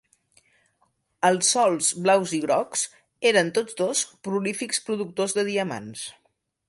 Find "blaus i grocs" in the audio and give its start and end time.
2.07-2.85